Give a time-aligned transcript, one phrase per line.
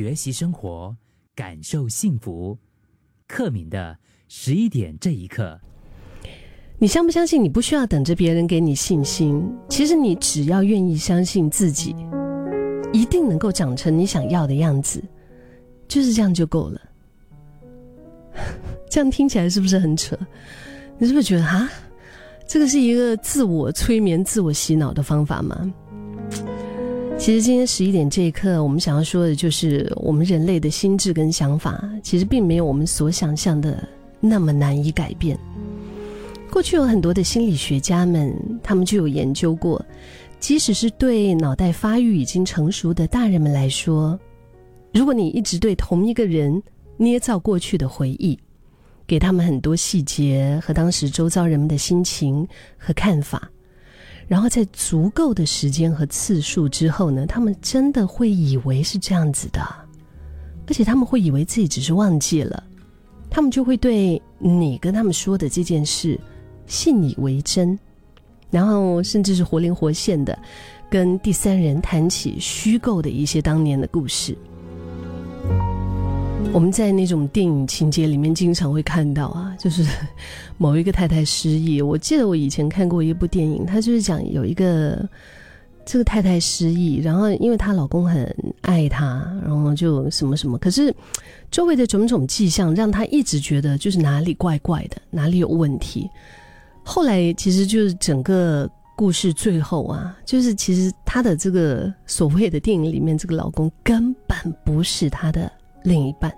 [0.00, 0.96] 学习生活，
[1.34, 2.56] 感受幸福。
[3.28, 5.60] 克敏的十一点这一刻，
[6.78, 7.44] 你相不相信？
[7.44, 11.94] 你不需要等着别人给你信心，其实你只要愿意相信自己，
[12.94, 15.04] 一定能够长成你想要的样子，
[15.86, 16.80] 就是这样就够了。
[18.88, 20.18] 这样听起来是不是很扯？
[20.96, 21.70] 你是不是觉得啊，
[22.48, 25.70] 这个是一个自我催眠、自我洗脑的方法吗？
[27.20, 33.86] 其实今天十一点这一刻，我们想要说的就是，我们人类的心智跟想法，其实并没有我们所想象的
[34.20, 35.38] 那么难以改变。
[36.50, 39.84] 过去有很多的心理学家们，他们就有研究过，
[40.40, 44.18] 即使是对脑袋发育已经成熟的大人们来说，
[44.94, 46.60] 如果你一直对同一个人
[46.96, 48.36] 捏造过去的回忆，
[49.06, 53.46] 给他们很多细节和当时周遭人们的心情和看法。
[54.30, 59.60] 然后在足够的时间和次数之后呢，他们真的会以为是这样子的，
[60.68, 62.62] 而且他们会以为自己只是忘记了，
[63.28, 66.16] 他们就会对你跟他们说的这件事
[66.66, 67.76] 信以为真，
[68.52, 70.38] 然后甚至是活灵活现的
[70.88, 74.38] 跟第三人谈起虚构的一些当年的故事。
[76.52, 79.86] 我们在那种电影情节里面经常会看到啊，就是
[80.58, 81.80] 某一个太太失忆。
[81.80, 85.08] 我记得我以前看过一部电影，它就是讲有一个
[85.86, 90.92] 这个太太失忆，然后因为她老公很爱她，然后就什么什么，可是
[91.52, 96.10] 周围的种种迹象让她一直觉得就是哪里怪怪的，哪里有问题。
[96.82, 105.50] 后来其实就是整个故事最后啊，就是其实她的这个所谓的电影里面这个老公根本不是她的。
[105.82, 106.32] 另一半，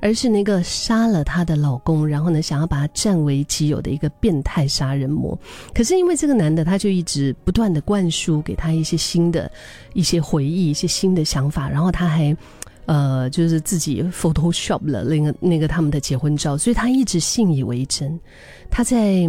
[0.00, 5.38] 而是那个杀了她的老公，然后呢，想要把她占为己有的一个变态杀人魔。
[5.74, 9.50] 可是因为这个男的，他就一直不断的灌输给他一些新的、
[9.92, 12.36] 一些回忆、一些新的想法，然后他还，
[12.86, 18.18] 呃，就是自己 Photoshop 了那个那个他们的结婚照，所以他一直信以为真。
[18.70, 19.28] 他在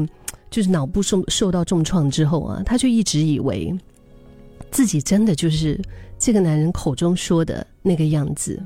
[0.49, 3.73] 就是脑部受受到重创之后啊，他就一直以为
[4.71, 5.79] 自己真的就是
[6.17, 8.61] 这个男人口中说的那个样子。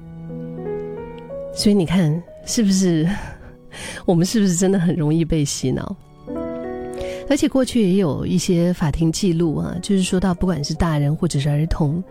[1.53, 3.07] 所以你看，是不是
[4.05, 5.95] 我们是不是真的很容易被洗脑？
[7.29, 12.03] 而且过去也有一些法庭记录啊，就是说到不管是大人或者是儿童，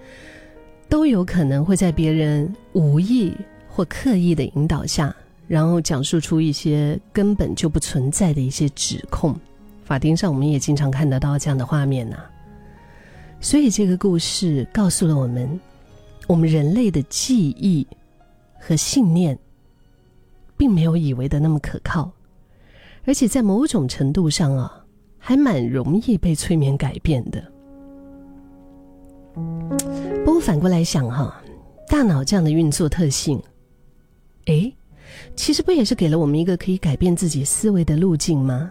[0.88, 3.34] 都有可能会在别人无意
[3.68, 5.14] 或刻意的引导下，
[5.48, 9.34] 然后讲述出一些根本就不存在的一些指控。
[9.84, 12.16] 法庭上我们也经常看得到这样的画面呐。
[13.40, 15.58] 所以这个故事告诉了我们，
[16.26, 17.84] 我们人类的记忆。
[18.68, 19.38] 和信念，
[20.54, 22.12] 并没有以为的那么可靠，
[23.06, 24.84] 而且在某种程度上啊，
[25.16, 27.42] 还蛮容易被催眠改变的。
[30.22, 31.42] 不过反过来想哈，
[31.88, 33.42] 大脑这样的运作特性，
[34.44, 34.70] 哎，
[35.34, 38.70] 其实不也是给了我们一个可以改变自己思维的路径吗？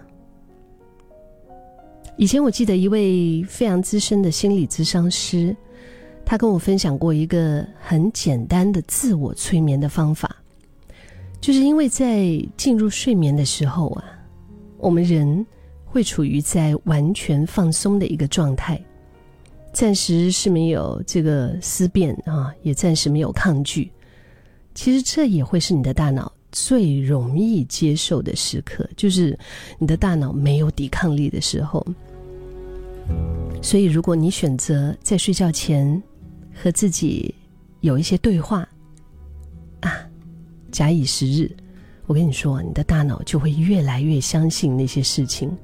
[2.18, 5.58] 以前我记得一位非常资深的心理咨商师。
[6.30, 10.36] 他跟我分享过一个很简单的自我催眠的方法，
[11.40, 14.04] 就是因为在进入睡眠的时候啊，
[14.78, 15.46] 我们人
[15.86, 18.78] 会处于在完全放松的一个状态，
[19.72, 23.90] 暂时是没有这个思辨啊，也暂时没有抗拒。
[24.76, 29.40] 其实这也会是你的大脑最容易接受的时刻，就是
[29.80, 31.88] 你的大脑没有抵抗力的时候。
[33.62, 36.04] 所以，如果你选择在睡觉前，
[36.59, 37.34] 和自己
[37.81, 38.68] 有一些对话
[39.81, 40.07] 啊，
[40.72, 41.51] 假以时日，
[42.07, 45.56] 我跟你说，你的大脑就会越来越相信那些事情。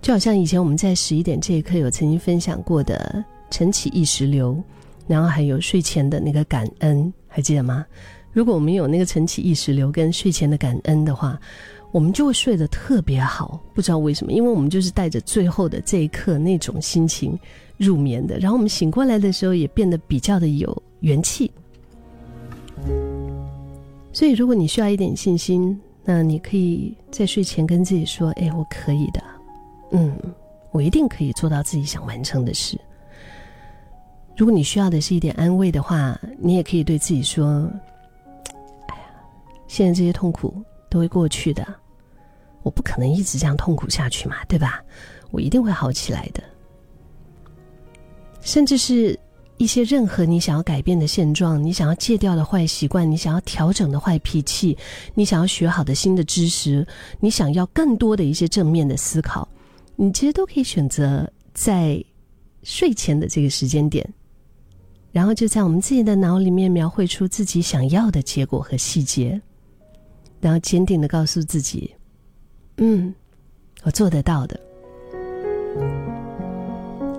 [0.00, 4.60] 就好像以前我们在十一点这一刻有曾经分享过的晨起意识流，
[5.06, 7.86] 然后还有睡前的那个感恩，还记得吗？
[8.32, 11.38] 如果我们有那个晨起意识流跟睡前的感恩的话，
[11.92, 13.60] 我们就会睡得特别好。
[13.72, 17.38] 不知道为什么，因为我们就是带着最后的这一刻那种心情。
[17.78, 21.50] 入眠的，然后我们醒过来的时候也变得比较的有元气。
[24.12, 29.20] 所以，如果你需要一点信心，那你可以在睡前跟自己说：“哎，我可以的，
[29.90, 30.16] 嗯，
[30.70, 32.78] 我一定可以做到自己想完成的事。”
[34.36, 37.68] 如果你需要的是一点安慰的话，你也可以对自己说
[38.86, 39.04] ：“哎呀，
[39.66, 40.54] 现在这些痛苦
[40.88, 41.66] 都会过去的，
[42.62, 44.82] 我不可能一直这样痛苦下去嘛，对吧？
[45.30, 46.42] 我一定会好起来的。”
[48.40, 49.18] 甚至是
[49.56, 54.76] 一些任何你想要改变的现状，你想要戒掉的坏习惯，你想要调整的坏脾气，
[55.14, 56.84] 你想要学好的新的知识，
[57.20, 59.48] 你想要更多的一些正面的思考，
[59.94, 62.04] 你其实都可以选择在
[62.64, 64.04] 睡前的这个时间点，
[65.12, 69.40] 然后就在我们自己的脑里面描绘出自己想要的结果和细节，
[70.40, 71.94] 然后坚定的告诉自己
[72.78, 73.14] ：“嗯，
[73.82, 74.58] 我做得到的。”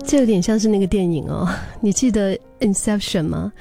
[0.06, 1.48] 这有点像是那个电影哦，
[1.80, 3.52] 你记得《Inception》吗？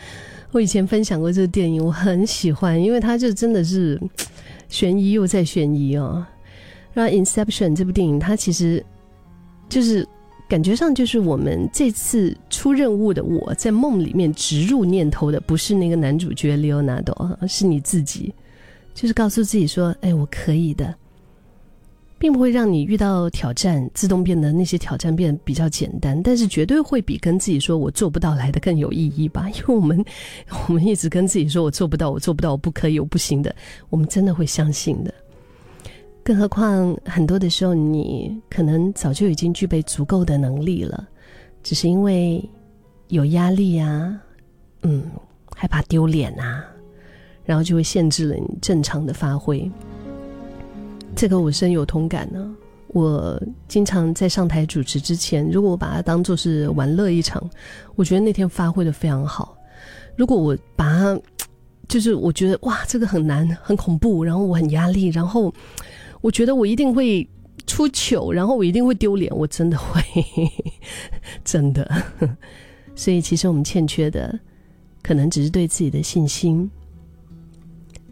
[0.51, 3.99] 我以前分享过这个电影，我很喜欢，因为它就真的是
[4.67, 6.23] 悬疑又在悬疑哦。
[6.93, 8.85] 然后《Inception》这部电影，它其实
[9.69, 10.05] 就是
[10.49, 18.31] 感觉上就是我们这次出任务的我在梦里面植入念头的，不是那个男主角 Leonardo，是你自己，
[18.93, 20.93] 就是告诉自己说：“哎，我可以的。”
[22.23, 29.49] 并不会让你遇到挑战自动变得那些挑战变得比较简单，但是绝对会比跟自己说我做不到来的更有意义吧？
[29.51, 30.05] 因为我们
[30.69, 33.53] 我们一直跟自己说我做不到，我做不到，我不可以，我不行的，
[33.89, 35.13] 我们真的会相信的。
[36.23, 41.05] 更何况很多的时候，你可能早就已经具备足够的能力了，
[41.61, 42.41] 只是因为
[43.09, 44.17] 有压力啊，
[44.83, 45.03] 嗯，
[45.53, 46.63] 害怕丢脸啊，
[47.43, 49.69] 然后就会限制了你正常的发挥。
[51.15, 52.55] 这个我深有同感呢。
[52.87, 57.43] 我经常在上台主持之前，如果我把它当做是玩乐一场，
[57.95, 59.57] 我觉得那天发挥的非常好。
[60.15, 61.19] 如果我把它，
[61.87, 65.51] 就是我觉得哇，这个很难、很恐怖，然后我很压力，然后
[66.21, 67.27] 我觉得我一定会
[67.65, 70.03] 出糗，然后我一定会丢脸，我真的会，
[71.43, 71.89] 真的。
[72.95, 74.39] 所以其实我们欠缺的，
[75.01, 76.69] 可能只是对自己的信心。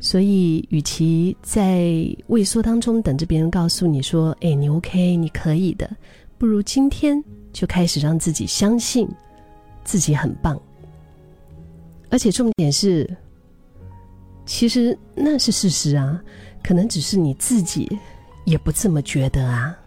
[0.04, 1.94] 所以，与其在
[2.26, 5.88] 畏缩当中等着别人告诉你说“哎，你 OK，你可以的”，
[6.40, 9.08] 不如今天就开始让自己相信
[9.84, 10.60] 自己很棒。
[12.10, 13.08] 而且重点是，
[14.44, 16.20] 其实那是事实啊，
[16.64, 17.88] 可能只是你自己
[18.44, 19.78] 也不这么觉得啊。